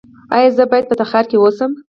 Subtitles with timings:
[0.35, 1.71] ایا زه باید په تخار کې اوسم؟